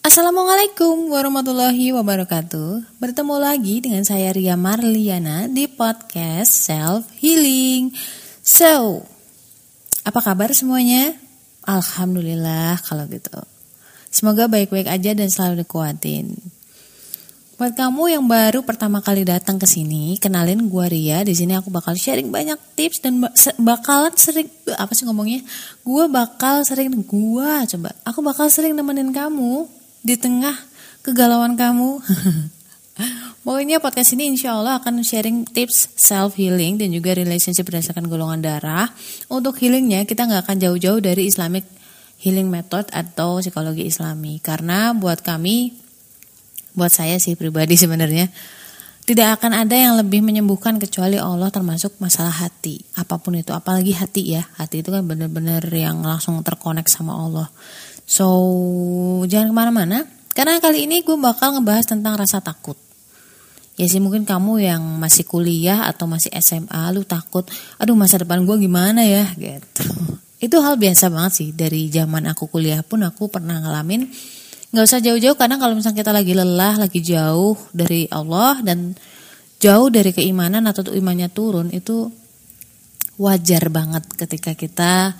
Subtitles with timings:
[0.00, 7.92] Assalamualaikum warahmatullahi wabarakatuh Bertemu lagi dengan saya Ria Marliana di podcast Self Healing
[8.40, 9.04] So,
[10.00, 11.12] apa kabar semuanya?
[11.68, 13.44] Alhamdulillah kalau gitu
[14.08, 16.32] Semoga baik-baik aja dan selalu dikuatin
[17.60, 21.20] Buat kamu yang baru pertama kali datang ke sini, kenalin gue Ria.
[21.20, 23.20] Di sini aku bakal sharing banyak tips dan
[23.60, 24.48] bakalan sering
[24.80, 25.44] apa sih ngomongnya?
[25.84, 27.92] Gue bakal sering gue coba.
[28.08, 29.68] Aku bakal sering nemenin kamu
[30.00, 30.56] di tengah
[31.04, 32.00] kegalauan kamu.
[33.44, 38.44] Pokoknya podcast ini insya Allah akan sharing tips self healing dan juga relationship berdasarkan golongan
[38.44, 38.92] darah.
[39.32, 41.64] Untuk healingnya kita nggak akan jauh-jauh dari Islamic
[42.20, 45.72] healing method atau psikologi Islami karena buat kami,
[46.76, 48.28] buat saya sih pribadi sebenarnya
[49.08, 53.96] tidak akan ada yang lebih menyembuhkan kecuali Allah termasuk masalah hati apa pun itu apalagi
[53.96, 57.48] hati ya hati itu kan benar-benar yang langsung terkonek sama Allah
[58.10, 58.26] So,
[59.30, 59.98] jangan ke mana-mana.
[60.34, 62.74] Karena kali ini gue bakal ngebahas tentang rasa takut.
[63.78, 67.46] Ya sih mungkin kamu yang masih kuliah atau masih SMA lu takut,
[67.78, 69.86] aduh masa depan gue gimana ya gitu.
[70.44, 74.10] Itu hal biasa banget sih dari zaman aku kuliah pun aku pernah ngalamin.
[74.74, 78.92] Gak usah jauh-jauh karena kalau misalnya kita lagi lelah, lagi jauh dari Allah dan
[79.62, 82.10] jauh dari keimanan atau imannya turun itu
[83.20, 85.14] wajar banget ketika kita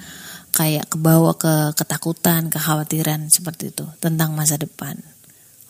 [0.61, 5.01] kayak kebawa ke ketakutan, kekhawatiran seperti itu tentang masa depan.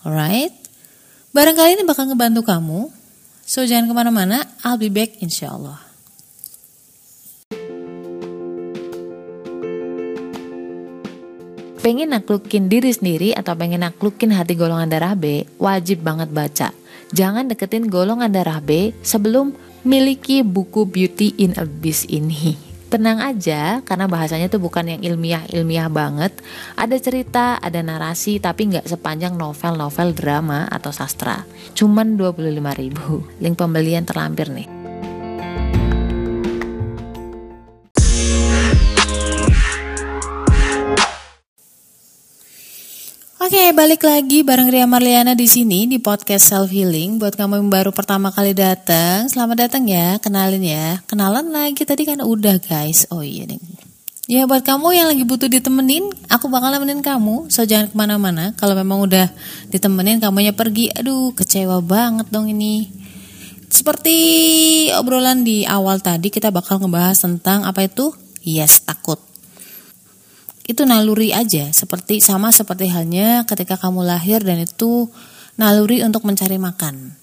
[0.02, 0.50] Alright?
[1.30, 2.90] Barangkali ini bakal ngebantu kamu.
[3.46, 5.78] So jangan ke mana-mana, I'll be back insya Allah.
[11.80, 16.74] Pengen naklukin diri sendiri atau pengen naklukin hati golongan darah B, wajib banget baca.
[17.14, 19.54] Jangan deketin golongan darah B sebelum
[19.86, 26.34] miliki buku Beauty in Abyss ini tenang aja karena bahasanya tuh bukan yang ilmiah-ilmiah banget.
[26.74, 31.46] Ada cerita, ada narasi tapi nggak sepanjang novel-novel drama atau sastra.
[31.78, 33.22] Cuman 25 ribu.
[33.38, 34.79] Link pembelian terlampir nih.
[43.50, 47.18] Oke, balik lagi bareng Ria Marliana di sini di podcast Self Healing.
[47.18, 50.22] Buat kamu yang baru pertama kali datang, selamat datang ya.
[50.22, 51.02] Kenalin ya.
[51.10, 53.10] Kenalan lagi tadi kan udah guys.
[53.10, 53.58] Oh iya nih.
[54.30, 57.50] Ya buat kamu yang lagi butuh ditemenin, aku bakal nemenin kamu.
[57.50, 58.54] So jangan ke mana-mana.
[58.54, 59.26] Kalau memang udah
[59.66, 60.94] ditemenin, kamunya pergi.
[60.94, 62.86] Aduh, kecewa banget dong ini.
[63.66, 64.14] Seperti
[64.94, 68.14] obrolan di awal tadi, kita bakal ngebahas tentang apa itu?
[68.46, 69.29] Yes, takut
[70.70, 75.10] itu naluri aja seperti sama seperti halnya ketika kamu lahir dan itu
[75.58, 77.20] naluri untuk mencari makan.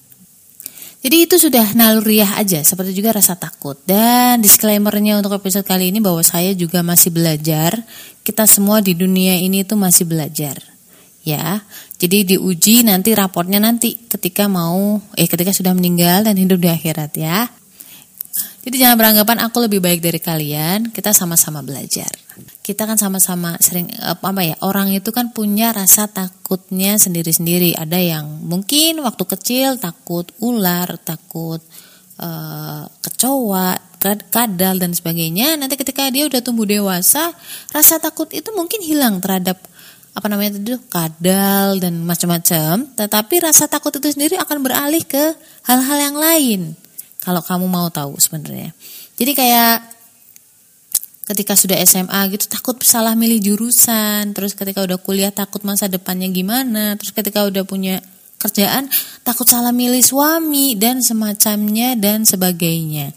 [0.97, 3.77] Jadi itu sudah naluriah aja seperti juga rasa takut.
[3.85, 7.79] Dan disclaimernya untuk episode kali ini bahwa saya juga masih belajar.
[8.25, 10.57] Kita semua di dunia ini itu masih belajar.
[11.23, 11.63] Ya.
[12.01, 17.11] Jadi diuji nanti raportnya nanti ketika mau eh ketika sudah meninggal dan hidup di akhirat
[17.15, 17.47] ya.
[18.67, 22.26] Jadi jangan beranggapan aku lebih baik dari kalian, kita sama-sama belajar.
[22.61, 27.73] Kita kan sama-sama sering apa ya, orang itu kan punya rasa takutnya sendiri-sendiri.
[27.75, 31.63] Ada yang mungkin waktu kecil takut ular, takut
[32.21, 33.77] uh, kecoa,
[34.29, 35.57] kadal dan sebagainya.
[35.57, 37.33] Nanti ketika dia udah tumbuh dewasa,
[37.73, 39.57] rasa takut itu mungkin hilang terhadap
[40.17, 42.85] apa namanya itu kadal dan macam-macam.
[42.93, 45.33] Tetapi rasa takut itu sendiri akan beralih ke
[45.65, 46.61] hal-hal yang lain
[47.21, 48.71] kalau kamu mau tahu sebenarnya.
[49.17, 49.96] Jadi kayak
[51.27, 56.31] ketika sudah SMA gitu takut salah milih jurusan, terus ketika udah kuliah takut masa depannya
[56.31, 57.99] gimana, terus ketika udah punya
[58.39, 58.88] kerjaan
[59.27, 63.11] takut salah milih suami dan semacamnya dan sebagainya.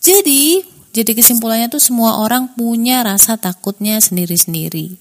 [0.00, 0.64] Jadi,
[0.96, 4.96] jadi kesimpulannya tuh semua orang punya rasa takutnya sendiri-sendiri.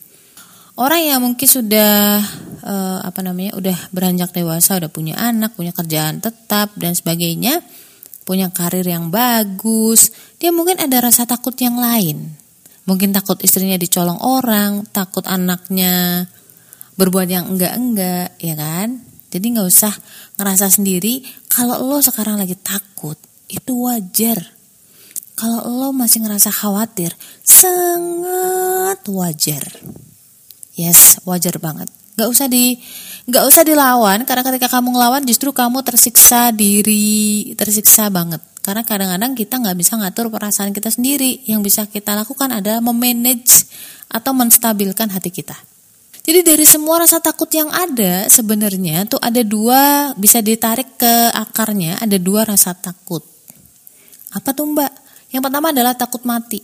[0.76, 2.20] Orang yang mungkin sudah
[2.64, 7.64] uh, apa namanya, udah beranjak dewasa, udah punya anak, punya kerjaan tetap dan sebagainya,
[8.28, 12.49] punya karir yang bagus, dia mungkin ada rasa takut yang lain.
[12.90, 16.26] Mungkin takut istrinya dicolong orang, takut anaknya
[16.98, 19.06] berbuat yang enggak-enggak, ya kan?
[19.30, 19.94] Jadi nggak usah
[20.42, 23.14] ngerasa sendiri kalau lo sekarang lagi takut,
[23.46, 24.42] itu wajar.
[25.38, 27.14] Kalau lo masih ngerasa khawatir,
[27.46, 29.64] sangat wajar.
[30.74, 31.94] Yes, wajar banget.
[32.18, 32.76] Gak usah di
[33.30, 39.34] nggak usah dilawan karena ketika kamu ngelawan justru kamu tersiksa diri tersiksa banget karena kadang-kadang
[39.34, 41.42] kita nggak bisa ngatur perasaan kita sendiri.
[41.50, 43.66] Yang bisa kita lakukan adalah memanage
[44.06, 45.58] atau menstabilkan hati kita.
[46.22, 51.98] Jadi dari semua rasa takut yang ada sebenarnya tuh ada dua bisa ditarik ke akarnya
[51.98, 53.26] ada dua rasa takut.
[54.38, 54.94] Apa tuh mbak?
[55.34, 56.62] Yang pertama adalah takut mati.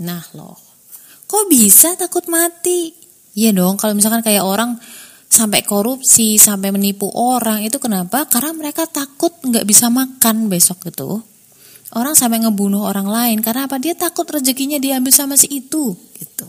[0.00, 0.56] Nah loh.
[1.28, 2.96] Kok bisa takut mati?
[3.36, 4.80] Iya dong, kalau misalkan kayak orang
[5.34, 8.30] sampai korupsi, sampai menipu orang itu kenapa?
[8.30, 11.18] Karena mereka takut nggak bisa makan besok itu.
[11.94, 13.82] Orang sampai ngebunuh orang lain karena apa?
[13.82, 16.46] Dia takut rezekinya diambil sama si itu gitu.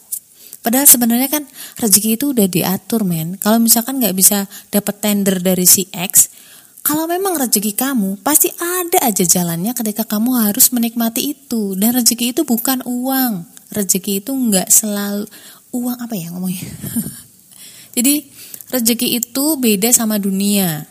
[0.62, 1.46] Padahal sebenarnya kan
[1.78, 3.38] rezeki itu udah diatur men.
[3.38, 6.34] Kalau misalkan nggak bisa dapat tender dari si X,
[6.82, 11.78] kalau memang rezeki kamu pasti ada aja jalannya ketika kamu harus menikmati itu.
[11.78, 13.46] Dan rezeki itu bukan uang.
[13.70, 15.30] Rezeki itu nggak selalu
[15.74, 16.66] uang apa ya ngomongnya.
[17.98, 18.35] Jadi
[18.76, 20.84] rezeki itu beda sama dunia.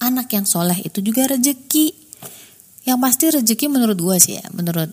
[0.00, 1.92] Anak yang soleh itu juga rezeki.
[2.88, 4.88] Yang pasti rezeki menurut gue sih ya, menurut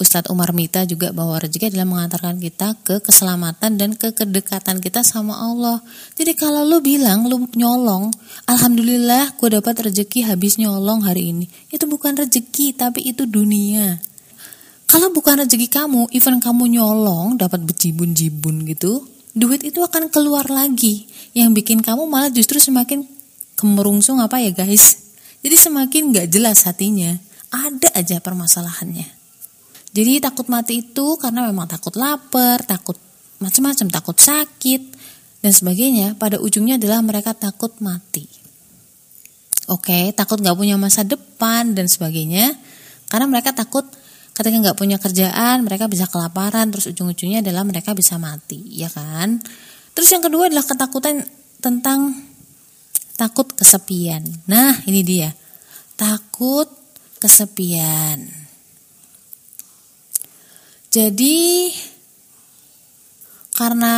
[0.00, 5.04] Ustadz Umar Mita juga bahwa rezeki adalah mengantarkan kita ke keselamatan dan ke kedekatan kita
[5.04, 5.84] sama Allah.
[6.16, 8.08] Jadi kalau lu bilang lu nyolong,
[8.48, 11.44] alhamdulillah gue dapat rezeki habis nyolong hari ini.
[11.68, 14.00] Itu bukan rezeki tapi itu dunia.
[14.88, 19.04] Kalau bukan rezeki kamu, even kamu nyolong dapat bejibun-jibun gitu,
[19.40, 21.08] duit itu akan keluar lagi.
[21.32, 23.08] Yang bikin kamu malah justru semakin
[23.56, 25.10] kemerungsung apa ya guys?
[25.40, 27.16] Jadi semakin gak jelas hatinya.
[27.48, 29.08] Ada aja permasalahannya.
[29.90, 32.94] Jadi takut mati itu karena memang takut lapar, takut
[33.42, 34.82] macam-macam, takut sakit
[35.42, 36.14] dan sebagainya.
[36.14, 38.28] Pada ujungnya adalah mereka takut mati.
[39.66, 42.54] Oke, takut nggak punya masa depan dan sebagainya.
[43.10, 43.86] Karena mereka takut
[44.32, 46.70] ketika nggak punya kerjaan, mereka bisa kelaparan.
[46.72, 49.42] Terus ujung-ujungnya adalah mereka bisa mati, ya kan?
[49.94, 51.26] Terus yang kedua adalah ketakutan
[51.60, 52.16] tentang
[53.20, 54.24] takut kesepian.
[54.48, 55.30] Nah, ini dia.
[55.98, 56.66] Takut
[57.20, 58.24] kesepian.
[60.90, 61.70] Jadi
[63.60, 63.94] karena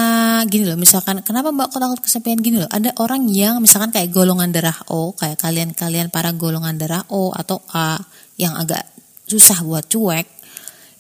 [0.51, 2.69] gini loh, misalkan kenapa Mbak kok takut kesepian gini loh?
[2.69, 7.63] Ada orang yang misalkan kayak golongan darah O, kayak kalian-kalian para golongan darah O atau
[7.71, 7.97] A
[8.37, 8.92] yang agak
[9.33, 10.29] susah buat cuek.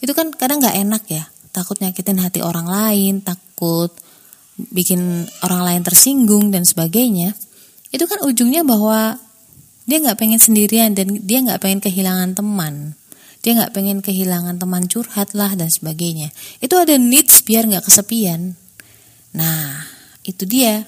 [0.00, 3.92] Itu kan kadang nggak enak ya, takut nyakitin hati orang lain, takut
[4.56, 7.36] bikin orang lain tersinggung dan sebagainya.
[7.92, 9.20] Itu kan ujungnya bahwa
[9.84, 12.96] dia nggak pengen sendirian dan dia nggak pengen kehilangan teman.
[13.42, 16.30] Dia nggak pengen kehilangan teman curhat lah dan sebagainya.
[16.62, 18.54] Itu ada needs biar nggak kesepian.
[19.36, 19.84] Nah
[20.24, 20.86] itu dia.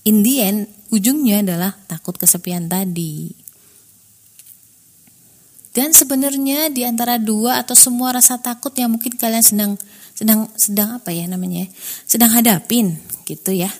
[0.00, 3.49] In the end ujungnya adalah takut kesepian tadi
[5.70, 9.72] dan sebenarnya di antara dua atau semua rasa takut yang mungkin kalian sedang
[10.14, 11.70] sedang sedang apa ya namanya
[12.04, 13.70] sedang hadapin gitu ya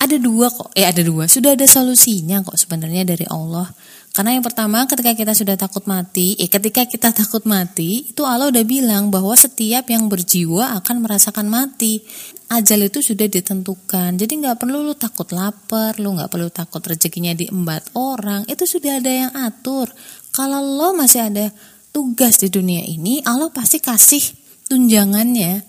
[0.00, 3.68] ada dua kok eh ada dua sudah ada solusinya kok sebenarnya dari Allah
[4.10, 8.50] karena yang pertama ketika kita sudah takut mati, eh ketika kita takut mati, itu Allah
[8.50, 12.02] udah bilang bahwa setiap yang berjiwa akan merasakan mati.
[12.50, 14.18] Ajal itu sudah ditentukan.
[14.18, 18.42] Jadi nggak perlu lu takut lapar, lu nggak perlu takut rezekinya diembat orang.
[18.50, 19.86] Itu sudah ada yang atur.
[20.30, 21.50] Kalau lo masih ada
[21.90, 24.22] tugas di dunia ini, Allah pasti kasih
[24.70, 25.66] tunjangannya.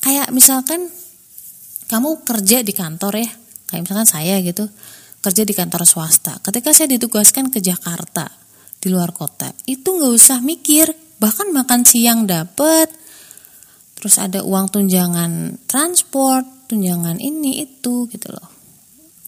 [0.00, 0.88] Kayak misalkan
[1.90, 3.30] kamu kerja di kantor ya,
[3.68, 4.64] kayak misalkan saya gitu
[5.20, 6.40] kerja di kantor swasta.
[6.40, 8.24] Ketika saya ditugaskan ke Jakarta
[8.80, 10.88] di luar kota, itu nggak usah mikir,
[11.20, 12.88] bahkan makan siang dapet,
[14.00, 18.59] terus ada uang tunjangan transport, tunjangan ini itu gitu loh.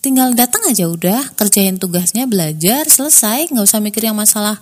[0.03, 4.59] Tinggal datang aja udah, kerjain tugasnya, belajar, selesai, nggak usah mikir yang masalah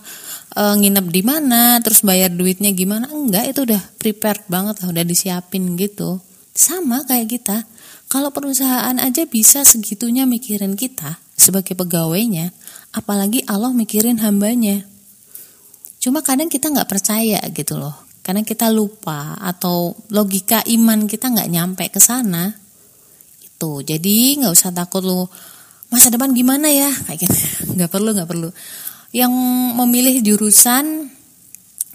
[0.53, 5.01] e, nginep di mana, terus bayar duitnya gimana, enggak itu udah prepared banget lah, udah
[5.01, 6.21] disiapin gitu.
[6.53, 7.65] Sama kayak kita,
[8.05, 12.53] kalau perusahaan aja bisa segitunya mikirin kita sebagai pegawainya,
[12.93, 14.85] apalagi Allah mikirin hambanya.
[15.97, 21.49] Cuma kadang kita nggak percaya gitu loh, karena kita lupa atau logika iman kita nggak
[21.49, 22.60] nyampe ke sana.
[23.61, 25.29] Itu, jadi nggak usah takut lo
[25.93, 27.37] masa depan gimana ya, kayak gitu.
[27.77, 28.49] Nggak perlu, nggak perlu.
[29.13, 29.33] Yang
[29.77, 31.13] memilih jurusan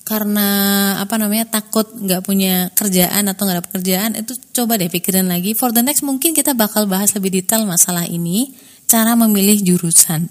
[0.06, 0.46] karena
[1.02, 5.58] apa namanya takut nggak punya kerjaan atau nggak ada pekerjaan itu coba deh pikirin lagi.
[5.58, 8.54] For the next mungkin kita bakal bahas lebih detail masalah ini
[8.87, 10.30] cara memilih jurusan.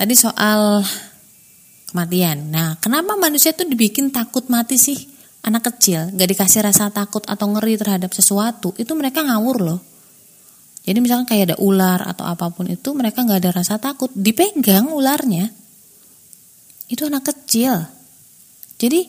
[0.00, 0.80] Tadi soal
[1.92, 2.48] kematian.
[2.48, 4.96] Nah kenapa manusia tuh dibikin takut mati sih?
[5.44, 9.91] Anak kecil nggak dikasih rasa takut atau ngeri terhadap sesuatu itu mereka ngawur loh
[10.82, 14.10] jadi misalkan kayak ada ular atau apa pun itu mereka nggak ada rasa takut.
[14.10, 15.46] Dipegang ularnya.
[16.90, 17.86] Itu anak kecil.
[18.82, 19.06] Jadi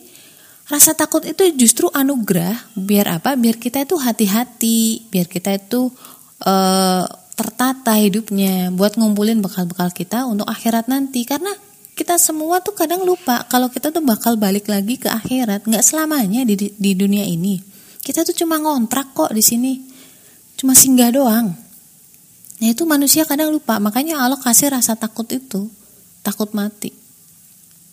[0.70, 2.78] rasa takut itu justru anugerah.
[2.78, 3.34] Biar apa?
[3.34, 5.90] Biar kita itu hati-hati, biar kita itu
[6.38, 6.54] e,
[7.34, 8.70] tertata hidupnya.
[8.70, 11.26] Buat ngumpulin bekal-bekal kita untuk akhirat nanti.
[11.26, 11.50] Karena
[11.98, 15.66] kita semua tuh kadang lupa kalau kita tuh bakal balik lagi ke akhirat.
[15.66, 17.58] Nggak selamanya di, di dunia ini.
[17.98, 19.74] Kita tuh cuma ngontrak kok di sini.
[20.54, 21.63] Cuma singgah doang
[22.62, 25.66] nah itu manusia kadang lupa makanya Allah kasih rasa takut itu
[26.22, 26.94] takut mati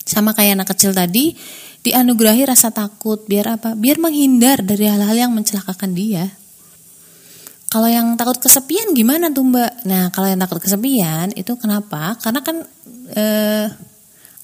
[0.06, 1.38] sama kayak anak kecil tadi
[1.82, 3.74] dianugerahi rasa takut biar apa?
[3.74, 6.30] Biar menghindar dari hal-hal yang mencelakakan dia.
[7.72, 9.88] Kalau yang takut kesepian gimana tuh Mbak?
[9.88, 12.20] Nah, kalau yang takut kesepian itu kenapa?
[12.20, 12.68] Karena kan
[13.16, 13.66] eh,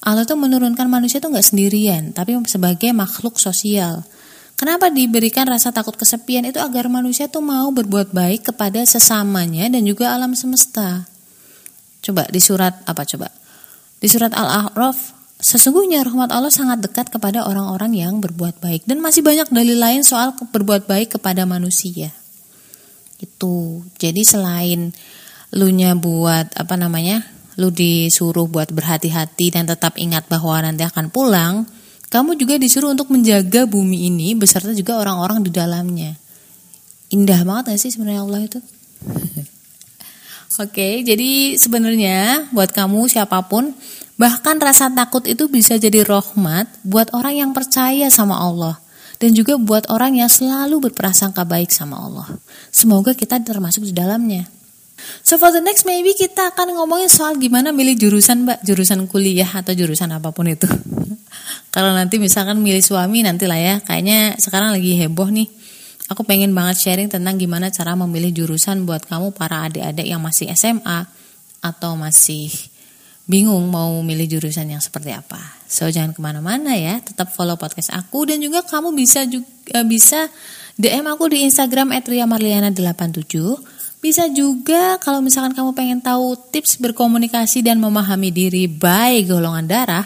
[0.02, 4.02] Allah tuh menurunkan manusia tuh nggak sendirian, tapi sebagai makhluk sosial.
[4.58, 9.86] Kenapa diberikan rasa takut kesepian itu agar manusia tuh mau berbuat baik kepada sesamanya dan
[9.86, 11.06] juga alam semesta.
[12.02, 13.30] Coba di surat apa coba?
[14.02, 19.22] Di surat Al-A'raf Sesungguhnya rahmat Allah sangat dekat kepada orang-orang yang berbuat baik dan masih
[19.22, 22.10] banyak dalil lain soal berbuat baik kepada manusia.
[23.22, 23.86] Itu.
[24.02, 24.90] Jadi selain
[25.54, 27.22] lu nya buat apa namanya?
[27.58, 31.66] lu disuruh buat berhati-hati dan tetap ingat bahwa nanti akan pulang,
[32.08, 36.16] kamu juga disuruh untuk menjaga bumi ini beserta juga orang-orang di dalamnya.
[37.12, 38.60] Indah banget gak sih sebenarnya Allah itu?
[40.64, 43.76] Oke, jadi sebenarnya buat kamu siapa pun,
[44.18, 48.82] bahkan rasa takut itu bisa jadi rahmat buat orang yang percaya sama Allah
[49.22, 52.28] dan juga buat orang yang selalu berprasangka baik sama Allah.
[52.74, 54.50] Semoga kita termasuk di dalamnya.
[55.22, 59.50] So for the next maybe kita akan ngomongin soal gimana milih jurusan mbak, jurusan kuliah
[59.50, 60.66] atau jurusan apa pun itu.
[61.72, 65.50] Kalau nanti misalkan milih suami nanti lah ya, kayaknya sekarang lagi heboh nih.
[66.08, 70.48] Aku pengen banget sharing tentang gimana cara memilih jurusan buat kamu para adik-adik yang masih
[70.56, 71.04] SMA
[71.60, 72.48] atau masih
[73.28, 75.38] bingung mau milih jurusan yang seperti apa.
[75.68, 79.84] So jangan ke mana-mana ya, tetap follow podcast aku dan juga kamu bisa juga eh,
[79.84, 80.32] bisa
[80.80, 83.36] DM aku di Instagram @riamarliana87.
[84.00, 90.06] Bisa juga kalau misalkan kamu pengen tahu tips berkomunikasi dan memahami diri baik golongan darah,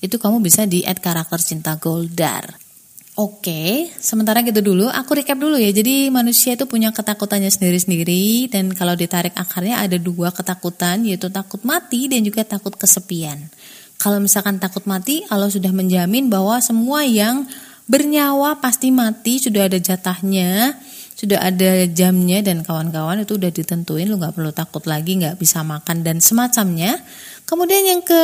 [0.00, 2.56] itu kamu bisa di karakter cinta goldar.
[3.16, 5.72] Oke, sementara gitu dulu, aku recap dulu ya.
[5.72, 11.64] Jadi manusia itu punya ketakutannya sendiri-sendiri dan kalau ditarik akarnya ada dua ketakutan yaitu takut
[11.64, 13.48] mati dan juga takut kesepian.
[13.96, 17.48] Kalau misalkan takut mati, Allah sudah menjamin bahwa semua yang
[17.88, 20.76] bernyawa pasti mati, sudah ada jatahnya,
[21.16, 25.64] sudah ada jamnya dan kawan-kawan itu udah ditentuin, lu nggak perlu takut lagi, nggak bisa
[25.64, 27.00] makan dan semacamnya.
[27.48, 28.22] Kemudian yang ke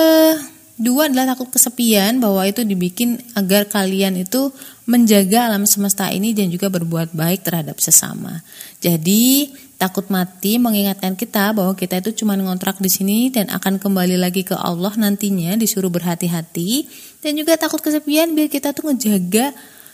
[0.80, 4.48] Dua adalah takut kesepian bahwa itu dibikin agar kalian itu
[4.88, 8.40] menjaga alam semesta ini dan juga berbuat baik terhadap sesama.
[8.80, 14.16] Jadi takut mati mengingatkan kita bahwa kita itu cuma ngontrak di sini dan akan kembali
[14.16, 16.88] lagi ke Allah nantinya disuruh berhati-hati
[17.20, 19.50] dan juga takut kesepian biar kita tuh ngejaga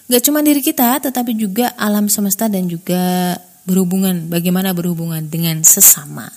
[0.08, 3.36] gak cuma diri kita tetapi juga alam semesta dan juga
[3.68, 6.28] berhubungan bagaimana berhubungan dengan sesama.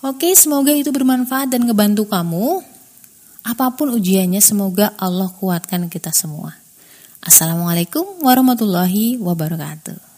[0.00, 2.62] Oke, semoga itu bermanfaat dan ngebantu kamu
[3.40, 6.60] Apa pun ujiannya semoga Allah kuatkan kita semua.
[7.24, 10.09] Assalamualaikum warahmatullahi wabarakatuh.